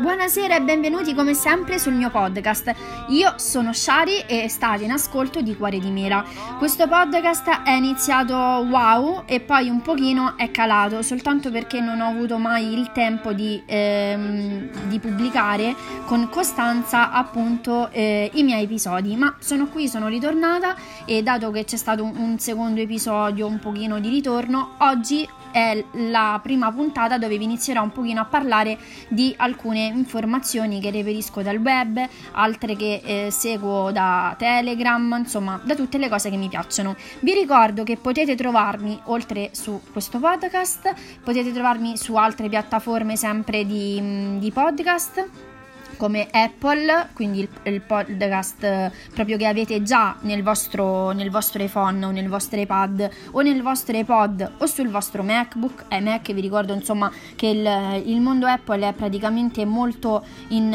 Buonasera 0.00 0.54
e 0.54 0.62
benvenuti 0.62 1.14
come 1.14 1.34
sempre 1.34 1.80
sul 1.80 1.94
mio 1.94 2.08
podcast. 2.08 2.72
Io 3.08 3.34
sono 3.38 3.72
Shari 3.72 4.20
e 4.20 4.48
state 4.48 4.84
in 4.84 4.92
ascolto 4.92 5.40
di 5.40 5.56
Cuore 5.56 5.80
di 5.80 5.90
Mira. 5.90 6.24
Questo 6.58 6.86
podcast 6.86 7.62
è 7.64 7.72
iniziato 7.72 8.36
wow 8.36 9.24
e 9.26 9.40
poi 9.40 9.68
un 9.68 9.82
pochino 9.82 10.36
è 10.36 10.52
calato 10.52 11.02
soltanto 11.02 11.50
perché 11.50 11.80
non 11.80 12.00
ho 12.00 12.06
avuto 12.06 12.38
mai 12.38 12.72
il 12.72 12.92
tempo 12.92 13.32
di, 13.32 13.60
ehm, 13.66 14.86
di 14.86 15.00
pubblicare 15.00 15.74
con 16.04 16.28
costanza 16.28 17.10
appunto 17.10 17.90
eh, 17.90 18.30
i 18.34 18.44
miei 18.44 18.62
episodi. 18.62 19.16
Ma 19.16 19.34
sono 19.40 19.66
qui, 19.66 19.88
sono 19.88 20.06
ritornata 20.06 20.76
e 21.04 21.24
dato 21.24 21.50
che 21.50 21.64
c'è 21.64 21.76
stato 21.76 22.04
un, 22.04 22.16
un 22.16 22.38
secondo 22.38 22.80
episodio, 22.80 23.48
un 23.48 23.58
pochino 23.58 23.98
di 23.98 24.08
ritorno, 24.08 24.74
oggi 24.78 25.28
è 25.54 25.84
la 25.92 26.40
prima 26.42 26.72
puntata 26.72 27.16
dove 27.16 27.38
vi 27.38 27.44
inizierò 27.44 27.80
un 27.80 27.92
pochino 27.92 28.20
a 28.20 28.24
parlare 28.24 28.76
di 29.06 29.32
alcune 29.36 29.84
informazioni 29.84 30.80
che 30.80 30.90
reperisco 30.90 31.42
dal 31.42 31.58
web, 31.58 32.04
altre 32.32 32.74
che 32.74 33.00
eh, 33.04 33.30
seguo 33.30 33.92
da 33.92 34.34
Telegram, 34.36 35.14
insomma 35.16 35.60
da 35.62 35.76
tutte 35.76 35.96
le 35.98 36.08
cose 36.08 36.28
che 36.28 36.36
mi 36.36 36.48
piacciono. 36.48 36.96
Vi 37.20 37.32
ricordo 37.34 37.84
che 37.84 37.96
potete 37.96 38.34
trovarmi 38.34 38.98
oltre 39.04 39.50
su 39.52 39.80
questo 39.92 40.18
podcast, 40.18 40.92
potete 41.22 41.52
trovarmi 41.52 41.96
su 41.96 42.16
altre 42.16 42.48
piattaforme 42.48 43.14
sempre 43.14 43.64
di, 43.64 44.38
di 44.40 44.50
podcast 44.50 45.52
come 45.96 46.28
Apple, 46.30 47.08
quindi 47.12 47.48
il, 47.64 47.80
podcast 47.80 48.90
proprio 49.12 49.36
che 49.36 49.46
avete 49.46 49.82
già 49.82 50.16
nel 50.20 50.42
vostro, 50.42 51.10
nel 51.12 51.30
vostro 51.30 51.62
iPhone 51.62 52.04
o 52.04 52.10
nel 52.10 52.28
vostro 52.28 52.60
iPad 52.60 53.10
o 53.32 53.40
nel 53.40 53.62
vostro 53.62 53.96
iPod 53.96 54.52
o 54.58 54.66
sul 54.66 54.88
vostro 54.88 55.22
MacBook. 55.22 55.84
E 55.88 56.00
Mac, 56.00 56.32
vi 56.32 56.40
ricordo 56.40 56.72
insomma 56.72 57.10
che 57.36 57.46
il, 57.46 58.02
il 58.06 58.20
mondo 58.20 58.46
Apple 58.46 58.88
è 58.88 58.92
praticamente 58.92 59.64
molto 59.64 60.24
in, 60.48 60.72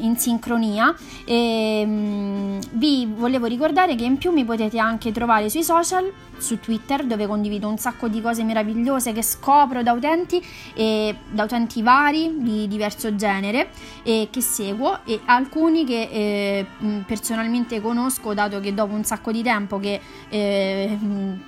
in 0.00 0.16
sincronia. 0.16 0.94
E 1.24 1.84
mh, 1.86 2.58
vi 2.72 3.08
volevo 3.14 3.46
ricordare 3.46 3.94
che 3.94 4.04
in 4.04 4.18
più 4.18 4.30
mi 4.32 4.44
potete 4.44 4.78
anche 4.78 5.12
trovare 5.12 5.48
sui 5.48 5.62
social 5.62 6.10
su 6.40 6.58
Twitter 6.58 7.04
dove 7.04 7.26
condivido 7.26 7.68
un 7.68 7.78
sacco 7.78 8.08
di 8.08 8.20
cose 8.20 8.42
meravigliose 8.44 9.12
che 9.12 9.22
scopro 9.22 9.82
da 9.82 9.92
utenti 9.92 10.44
e 10.74 11.16
da 11.30 11.44
utenti 11.44 11.82
vari 11.82 12.34
di 12.38 12.66
diverso 12.68 13.14
genere 13.14 13.70
e 14.02 14.28
che 14.30 14.40
seguo 14.40 15.00
e 15.04 15.20
alcuni 15.26 15.84
che 15.84 16.08
eh, 16.10 16.66
personalmente 17.06 17.80
conosco 17.80 18.34
dato 18.34 18.60
che 18.60 18.74
dopo 18.74 18.94
un 18.94 19.04
sacco 19.04 19.32
di 19.32 19.42
tempo 19.42 19.78
che 19.78 20.00
eh, 20.28 20.98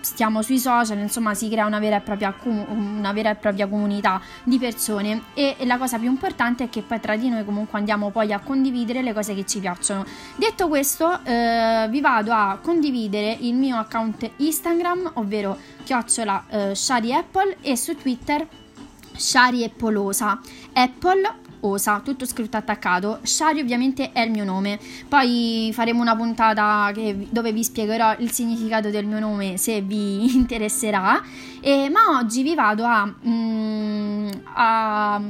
stiamo 0.02 0.42
sui 0.42 0.58
social 0.58 0.98
insomma 0.98 1.34
si 1.34 1.48
crea 1.48 1.64
una 1.64 1.78
vera, 1.78 1.96
e 1.96 2.00
propria, 2.00 2.34
una 2.44 3.12
vera 3.12 3.30
e 3.30 3.34
propria 3.36 3.66
comunità 3.66 4.20
di 4.44 4.58
persone 4.58 5.22
e, 5.34 5.56
la 5.64 5.78
cosa 5.78 5.98
più 5.98 6.08
importante 6.08 6.64
è 6.64 6.68
che 6.68 6.82
poi 6.82 7.00
tra 7.00 7.16
di 7.16 7.28
noi 7.28 7.44
comunque 7.44 7.78
andiamo 7.78 8.10
poi 8.10 8.32
a 8.32 8.40
condividere 8.40 9.02
le 9.02 9.12
cose 9.12 9.34
che 9.34 9.46
ci 9.46 9.60
piacciono 9.60 10.04
detto 10.36 10.68
questo 10.68 11.24
eh, 11.24 11.86
vi 11.88 12.00
vado 12.00 12.32
a 12.32 12.58
condividere 12.60 13.36
il 13.40 13.54
mio 13.54 13.78
account 13.78 14.28
Instagram 14.36 15.12
ovvero 15.14 15.56
chiocciola 15.84 16.44
eh, 16.48 16.74
Shari 16.74 17.14
Apple 17.14 17.56
e 17.60 17.76
su 17.76 17.96
Twitter 17.96 18.46
Shari 19.16 19.64
Appolosa. 19.64 20.40
Apple 20.72 21.40
Osa, 21.64 22.00
tutto 22.00 22.26
scritto 22.26 22.56
attaccato. 22.56 23.20
Shari 23.22 23.60
ovviamente 23.60 24.12
è 24.12 24.22
il 24.22 24.30
mio 24.30 24.44
nome. 24.44 24.78
Poi 25.08 25.70
faremo 25.72 26.00
una 26.00 26.16
puntata 26.16 26.90
che, 26.92 27.28
dove 27.30 27.52
vi 27.52 27.62
spiegherò 27.62 28.16
il 28.18 28.30
significato 28.32 28.90
del 28.90 29.06
mio 29.06 29.20
nome 29.20 29.56
se 29.56 29.80
vi 29.80 30.34
interesserà. 30.34 31.22
E, 31.60 31.88
ma 31.88 32.18
oggi 32.18 32.42
vi 32.42 32.54
vado 32.54 32.84
a, 32.84 33.14
mm, 33.26 34.28
a 34.54 35.20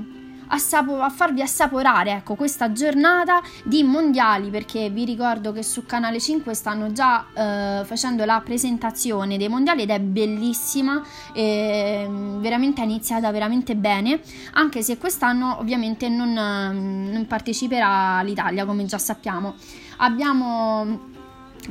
assapo- 0.53 1.00
a 1.00 1.09
farvi 1.09 1.43
assaporare 1.43 2.12
ecco, 2.12 2.34
questa 2.34 2.72
giornata 2.72 3.43
di 3.65 3.82
mondiali 3.82 4.50
perché 4.50 4.91
vi 4.91 5.04
ricordo 5.04 5.53
che 5.53 5.62
su 5.62 5.84
Canale 5.84 6.21
5 6.21 6.54
stanno 6.54 6.93
già 6.93 7.26
eh, 7.34 7.84
facendo 7.84 8.25
la 8.25 8.41
presentazione 8.44 9.37
dei 9.37 9.49
mondiali 9.49 9.82
ed 9.82 9.91
è 9.91 10.00
bellissima, 10.00 11.03
e, 11.32 12.06
veramente 12.38 12.82
è 12.82 12.84
iniziata 12.84 13.31
veramente 13.31 13.75
bene, 13.75 14.21
anche 14.53 14.82
se 14.82 14.99
quest'anno 14.99 15.59
ovviamente 15.59 16.09
non, 16.09 16.32
non 16.32 17.26
parteciperà 17.26 18.22
l'Italia 18.22 18.65
come 18.65 18.84
già 18.84 18.99
sappiamo. 18.99 19.55
Abbiamo 19.99 21.10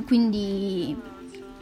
quindi 0.06 0.96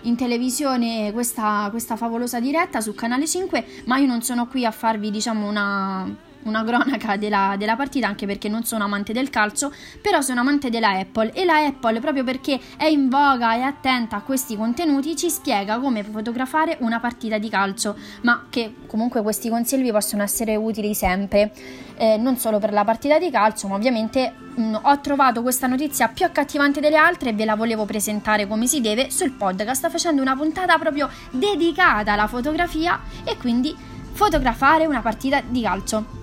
in 0.04 0.16
televisione 0.16 1.12
questa, 1.12 1.68
questa 1.72 1.98
favolosa 1.98 2.40
diretta 2.40 2.80
su 2.80 2.94
Canale 2.94 3.28
5, 3.28 3.66
ma 3.86 3.98
io 3.98 4.08
non 4.08 4.22
sono 4.22 4.48
qui 4.48 4.66
a 4.66 4.72
farvi 4.72 5.12
diciamo 5.12 5.48
una 5.48 6.28
una 6.44 6.64
cronaca 6.64 7.18
della, 7.18 7.56
della, 7.58 7.76
partita 7.76 8.08
anche 8.08 8.26
perché 8.26 8.50
non 8.50 8.64
sono 8.64 8.84
amante 8.84 9.14
del 9.14 9.30
calcio, 9.30 9.74
però 10.02 10.22
sono 10.22 10.40
amante 10.42 10.70
della 10.70 10.92
Apple. 10.92 11.32
E 11.34 11.46
la 11.46 11.66
Apple 11.66 12.00
proprio 12.00 12.24
perché 12.24 12.60
è 12.78 12.86
in 12.86 13.10
voga 13.10 13.56
e 13.56 13.62
attenta 13.62 14.18
a 14.18 14.22
questi 14.22 14.56
contenuti 14.56 15.16
ci 15.16 15.30
spiega 15.30 15.80
come 15.80 16.04
fotografare 16.04 16.78
una 16.82 17.00
partita 17.00 17.38
di 17.38 17.50
calcio, 17.50 17.96
ma 18.22 18.46
che 18.50 18.76
comunque 18.88 19.22
questi 19.22 19.50
consigli 19.50 19.92
possono 19.92 20.24
essere 20.24 20.56
utili 20.56 20.94
sempre, 20.94 21.54
eh, 21.98 22.18
non 22.18 22.38
solo 22.38 22.60
per 22.60 22.72
la 22.72 22.84
partita 22.84 23.18
di 23.18 23.30
calcio, 23.30 23.68
ma 23.68 23.76
ovviamente 23.76 24.34
mh, 24.56 24.62
mm, 24.62 24.76
ho 24.82 25.00
trovato 25.02 25.42
questa 25.42 25.68
notizia 25.68 26.08
più 26.08 26.26
accattivante 26.26 26.80
delle 26.80 26.98
altre 26.98 27.30
e 27.30 27.34
ve 27.34 27.46
la 27.46 27.56
volevo 27.56 27.86
presentare 27.86 28.48
come 28.48 28.68
si 28.68 28.82
deve. 28.82 29.10
Sul 29.12 29.32
podcast 29.32 29.90
facendo 29.90 30.22
una 30.22 30.36
puntata 30.36 30.78
proprio 30.78 31.10
dedicata 31.32 32.14
alla 32.14 32.28
fotografia 32.28 33.00
e 33.24 33.38
quindi 33.38 33.76
fotografare 34.14 34.86
una 34.86 35.02
partita 35.02 35.42
di 35.42 35.62
calcio. 35.62 36.19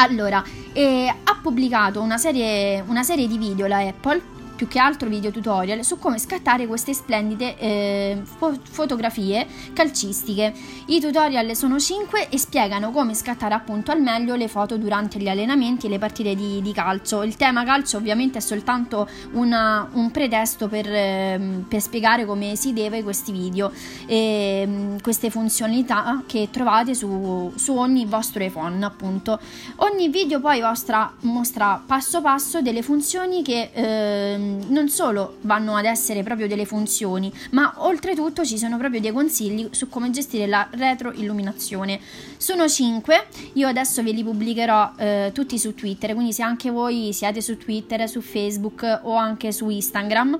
Allora, 0.00 0.44
eh, 0.72 1.08
ha 1.08 1.38
pubblicato 1.42 2.00
una 2.00 2.18
serie, 2.18 2.84
una 2.86 3.02
serie 3.02 3.26
di 3.26 3.36
video 3.36 3.66
la 3.66 3.78
Apple 3.78 4.37
più 4.58 4.66
che 4.66 4.80
altro 4.80 5.08
video 5.08 5.30
tutorial 5.30 5.84
su 5.84 6.00
come 6.00 6.18
scattare 6.18 6.66
queste 6.66 6.92
splendide 6.92 7.56
eh, 7.58 8.20
fo- 8.24 8.58
fotografie 8.60 9.46
calcistiche. 9.72 10.52
I 10.86 11.00
tutorial 11.00 11.54
sono 11.54 11.78
5 11.78 12.28
e 12.28 12.38
spiegano 12.38 12.90
come 12.90 13.14
scattare 13.14 13.54
appunto 13.54 13.92
al 13.92 14.00
meglio 14.00 14.34
le 14.34 14.48
foto 14.48 14.76
durante 14.76 15.20
gli 15.20 15.28
allenamenti 15.28 15.86
e 15.86 15.90
le 15.90 16.00
partite 16.00 16.34
di, 16.34 16.60
di 16.60 16.72
calcio. 16.72 17.22
Il 17.22 17.36
tema 17.36 17.62
calcio 17.62 17.98
ovviamente 17.98 18.38
è 18.38 18.40
soltanto 18.40 19.08
una, 19.34 19.88
un 19.92 20.10
pretesto 20.10 20.66
per, 20.66 20.92
eh, 20.92 21.40
per, 21.68 21.80
spiegare 21.80 22.24
come 22.24 22.56
si 22.56 22.72
deve 22.72 23.04
questi 23.04 23.30
video 23.30 23.70
e 24.06 24.62
ehm, 24.62 25.00
queste 25.00 25.30
funzionalità 25.30 26.24
che 26.26 26.48
trovate 26.50 26.94
su, 26.94 27.52
su 27.54 27.76
ogni 27.76 28.06
vostro 28.06 28.42
iPhone 28.42 28.84
appunto. 28.84 29.38
Ogni 29.76 30.08
video 30.08 30.40
poi 30.40 30.60
vostra 30.60 31.12
mostra 31.20 31.80
passo 31.86 32.20
passo 32.20 32.60
delle 32.60 32.82
funzioni 32.82 33.44
che 33.44 33.70
eh, 33.72 34.47
non 34.68 34.88
solo 34.88 35.36
vanno 35.42 35.76
ad 35.76 35.84
essere 35.84 36.22
proprio 36.22 36.46
delle 36.48 36.64
funzioni, 36.64 37.32
ma 37.50 37.74
oltretutto 37.78 38.44
ci 38.44 38.58
sono 38.58 38.76
proprio 38.76 39.00
dei 39.00 39.12
consigli 39.12 39.68
su 39.70 39.88
come 39.88 40.10
gestire 40.10 40.46
la 40.46 40.68
retroilluminazione. 40.70 42.00
Sono 42.36 42.68
5, 42.68 43.26
io 43.54 43.68
adesso 43.68 44.02
ve 44.02 44.12
li 44.12 44.24
pubblicherò 44.24 44.92
eh, 44.96 45.30
tutti 45.32 45.58
su 45.58 45.74
Twitter, 45.74 46.14
quindi 46.14 46.32
se 46.32 46.42
anche 46.42 46.70
voi 46.70 47.10
siete 47.12 47.40
su 47.40 47.56
Twitter, 47.56 48.08
su 48.08 48.20
Facebook 48.20 49.00
o 49.02 49.14
anche 49.14 49.52
su 49.52 49.68
Instagram 49.68 50.38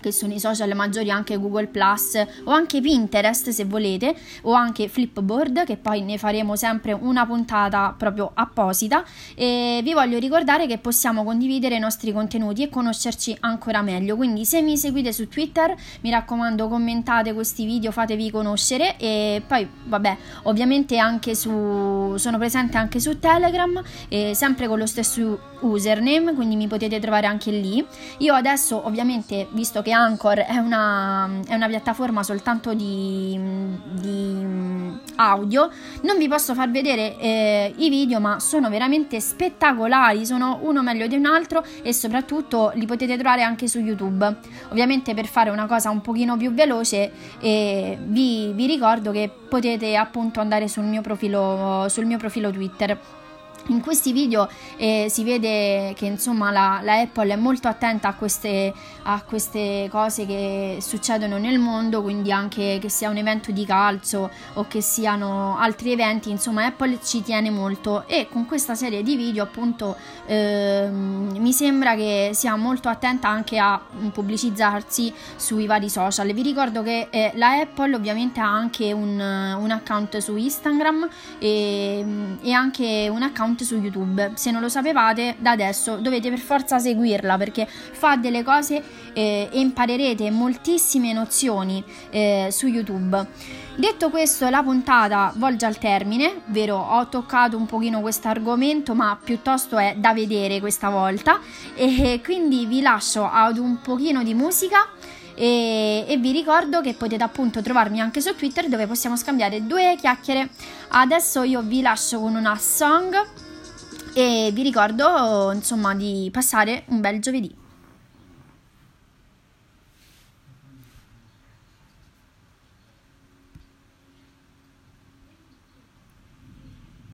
che 0.00 0.12
sono 0.12 0.32
i 0.32 0.40
social 0.40 0.74
maggiori 0.74 1.10
anche 1.10 1.38
Google 1.38 1.66
Plus 1.66 2.20
o 2.44 2.50
anche 2.50 2.80
Pinterest 2.80 3.50
se 3.50 3.64
volete 3.64 4.14
o 4.42 4.52
anche 4.52 4.88
Flipboard 4.88 5.64
che 5.64 5.76
poi 5.76 6.02
ne 6.02 6.18
faremo 6.18 6.56
sempre 6.56 6.92
una 6.92 7.26
puntata 7.26 7.94
proprio 7.96 8.30
apposita. 8.34 9.04
E 9.34 9.80
vi 9.82 9.92
voglio 9.92 10.18
ricordare 10.18 10.66
che 10.66 10.78
possiamo 10.78 11.24
condividere 11.24 11.76
i 11.76 11.78
nostri 11.78 12.12
contenuti 12.12 12.62
e 12.62 12.68
conoscerci 12.68 13.36
ancora 13.40 13.82
meglio. 13.82 14.16
Quindi 14.16 14.44
se 14.44 14.62
mi 14.62 14.76
seguite 14.76 15.12
su 15.12 15.28
Twitter 15.28 15.74
mi 16.00 16.10
raccomando 16.10 16.68
commentate 16.68 17.32
questi 17.32 17.64
video 17.64 17.90
fatevi 17.90 18.30
conoscere. 18.30 18.96
E 18.98 19.42
poi 19.46 19.68
vabbè 19.84 20.16
ovviamente 20.44 20.98
anche 20.98 21.34
su 21.34 22.14
sono 22.16 22.38
presente 22.38 22.76
anche 22.76 23.00
su 23.00 23.18
Telegram 23.18 23.82
e 24.08 24.32
sempre 24.34 24.66
con 24.68 24.78
lo 24.78 24.86
stesso 24.86 25.56
username 25.60 26.34
quindi 26.34 26.56
mi 26.56 26.66
potete 26.66 26.98
trovare 27.00 27.26
anche 27.26 27.50
lì. 27.50 27.84
Io 28.18 28.34
adesso 28.34 28.86
ovviamente 28.86 29.48
visto 29.52 29.82
che 29.82 29.87
che 29.88 29.92
Anchor 29.92 30.38
è 30.38 30.56
una, 30.58 31.28
è 31.46 31.54
una 31.54 31.66
piattaforma 31.66 32.22
soltanto 32.22 32.74
di, 32.74 33.38
di, 33.92 34.46
audio, 35.16 35.70
non 36.02 36.18
vi 36.18 36.28
posso 36.28 36.54
far 36.54 36.70
vedere 36.70 37.16
eh, 37.18 37.74
i 37.76 37.88
video, 37.88 38.20
ma 38.20 38.38
sono 38.38 38.68
veramente 38.68 39.18
spettacolari, 39.20 40.26
sono 40.26 40.58
uno 40.62 40.82
meglio 40.82 41.06
di 41.06 41.16
un 41.16 41.24
altro 41.24 41.64
e 41.82 41.92
soprattutto 41.92 42.70
li 42.74 42.86
potete 42.86 43.14
trovare 43.14 43.42
anche 43.42 43.66
su 43.66 43.78
YouTube. 43.78 44.36
Ovviamente 44.68 45.14
per 45.14 45.26
fare 45.26 45.50
una 45.50 45.66
cosa 45.66 45.90
un 45.90 46.02
pochino 46.02 46.36
più 46.36 46.52
veloce 46.52 47.10
eh, 47.40 47.98
vi, 48.00 48.52
vi 48.52 48.66
ricordo 48.66 49.10
che 49.10 49.30
potete 49.48 49.96
appunto 49.96 50.40
andare 50.40 50.68
sul 50.68 50.84
mio 50.84 51.00
profilo, 51.00 51.86
sul 51.88 52.04
mio 52.04 52.18
profilo 52.18 52.50
Twitter 52.50 52.98
in 53.66 53.80
questi 53.80 54.12
video 54.12 54.48
eh, 54.76 55.06
si 55.10 55.24
vede 55.24 55.92
che 55.94 56.06
insomma 56.06 56.50
la, 56.50 56.80
la, 56.82 57.00
Apple 57.00 57.32
è 57.32 57.36
molto 57.36 57.68
attenta 57.68 58.08
a 58.08 58.14
queste, 58.14 58.72
a 59.02 59.22
queste, 59.22 59.88
cose 59.90 60.26
che 60.26 60.78
succedono 60.80 61.38
nel 61.38 61.58
mondo, 61.58 62.02
quindi 62.02 62.32
anche 62.32 62.78
che 62.80 62.88
sia 62.88 63.10
un 63.10 63.16
evento 63.16 63.52
di 63.52 63.64
calcio 63.64 64.30
o 64.54 64.66
che 64.66 64.80
siano 64.80 65.58
altri 65.58 65.92
eventi, 65.92 66.30
insomma 66.30 66.64
Apple 66.64 66.98
ci 67.02 67.22
tiene 67.22 67.50
molto 67.50 68.06
e 68.06 68.28
con 68.30 68.46
questa 68.46 68.74
serie 68.74 69.02
di 69.02 69.16
video 69.16 69.42
appunto 69.42 69.96
eh, 70.26 70.88
mi 70.90 71.52
sembra 71.52 71.94
che 71.94 72.30
sia 72.32 72.56
molto 72.56 72.88
attenta 72.88 73.28
anche 73.28 73.58
a 73.58 73.80
pubblicizzarsi 74.12 75.12
sui 75.36 75.66
vari 75.66 75.90
social. 75.90 76.32
Vi 76.32 76.42
ricordo 76.42 76.82
che 76.82 77.08
eh, 77.10 77.32
la 77.34 77.60
Apple 77.60 77.94
ovviamente 77.94 78.40
ha 78.40 78.50
anche 78.50 78.92
un, 78.92 79.18
un 79.18 79.70
account 79.70 80.18
su 80.18 80.36
Instagram 80.36 81.08
e, 81.38 82.04
e 82.40 82.52
anche 82.52 83.08
un 83.10 83.22
account 83.22 83.47
account 83.48 83.62
su 83.62 83.76
YouTube. 83.76 84.32
Se 84.34 84.50
non 84.50 84.60
lo 84.60 84.68
sapevate, 84.68 85.36
da 85.38 85.52
adesso 85.52 85.96
dovete 85.96 86.28
per 86.28 86.38
forza 86.38 86.78
seguirla 86.78 87.36
perché 87.36 87.66
fa 87.66 88.16
delle 88.16 88.42
cose 88.42 88.82
eh, 89.12 89.48
e 89.50 89.60
imparerete 89.60 90.30
moltissime 90.30 91.12
nozioni 91.12 91.82
eh, 92.10 92.48
su 92.50 92.66
YouTube. 92.66 93.26
Detto 93.76 94.10
questo, 94.10 94.48
la 94.48 94.62
puntata 94.62 95.32
volge 95.36 95.64
al 95.64 95.78
termine, 95.78 96.42
vero? 96.46 96.76
Ho 96.76 97.08
toccato 97.08 97.56
un 97.56 97.66
pochino 97.66 98.00
questo 98.00 98.28
argomento, 98.28 98.94
ma 98.94 99.16
piuttosto 99.22 99.78
è 99.78 99.94
da 99.96 100.12
vedere 100.12 100.60
questa 100.60 100.90
volta 100.90 101.38
e 101.74 102.20
quindi 102.22 102.66
vi 102.66 102.80
lascio 102.80 103.28
ad 103.30 103.56
un 103.56 103.80
pochino 103.80 104.22
di 104.24 104.34
musica 104.34 104.86
e, 105.38 106.04
e, 106.08 106.16
vi 106.16 106.32
ricordo 106.32 106.80
che 106.80 106.94
potete 106.94 107.22
appunto 107.22 107.62
trovarmi 107.62 108.00
anche 108.00 108.20
su 108.20 108.34
Twitter 108.34 108.68
dove 108.68 108.88
possiamo 108.88 109.16
scambiare 109.16 109.64
due 109.64 109.94
chiacchiere. 109.96 110.48
Adesso 110.88 111.44
io 111.44 111.62
vi 111.62 111.80
lascio 111.80 112.18
con 112.18 112.34
una 112.34 112.56
song 112.56 113.14
e 114.14 114.50
vi 114.52 114.62
ricordo 114.62 115.52
insomma 115.52 115.94
di 115.94 116.28
passare 116.32 116.82
un 116.86 117.00
bel 117.00 117.20
giovedì. 117.20 117.54